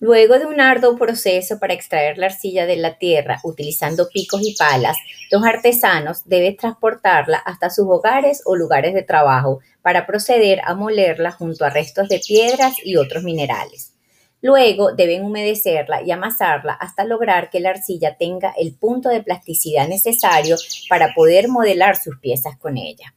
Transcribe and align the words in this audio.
Luego 0.00 0.38
de 0.38 0.46
un 0.46 0.60
arduo 0.60 0.96
proceso 0.96 1.58
para 1.58 1.74
extraer 1.74 2.18
la 2.18 2.26
arcilla 2.26 2.66
de 2.66 2.76
la 2.76 2.98
tierra 2.98 3.40
utilizando 3.42 4.08
picos 4.08 4.42
y 4.44 4.54
palas, 4.54 4.96
los 5.32 5.44
artesanos 5.44 6.22
deben 6.24 6.56
transportarla 6.56 7.38
hasta 7.38 7.68
sus 7.68 7.86
hogares 7.88 8.42
o 8.44 8.54
lugares 8.54 8.94
de 8.94 9.02
trabajo 9.02 9.58
para 9.82 10.06
proceder 10.06 10.60
a 10.64 10.74
molerla 10.74 11.32
junto 11.32 11.64
a 11.64 11.70
restos 11.70 12.08
de 12.08 12.20
piedras 12.24 12.74
y 12.84 12.96
otros 12.96 13.24
minerales. 13.24 13.94
Luego 14.40 14.92
deben 14.92 15.24
humedecerla 15.24 16.02
y 16.02 16.12
amasarla 16.12 16.74
hasta 16.74 17.04
lograr 17.04 17.50
que 17.50 17.58
la 17.58 17.70
arcilla 17.70 18.16
tenga 18.16 18.54
el 18.56 18.76
punto 18.76 19.08
de 19.08 19.24
plasticidad 19.24 19.88
necesario 19.88 20.54
para 20.88 21.12
poder 21.12 21.48
modelar 21.48 21.96
sus 21.96 22.20
piezas 22.20 22.56
con 22.56 22.76
ella. 22.76 23.14